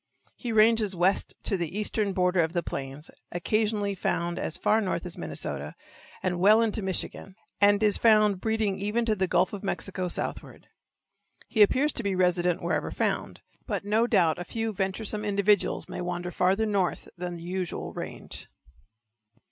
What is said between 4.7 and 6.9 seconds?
north as Minnesota and well into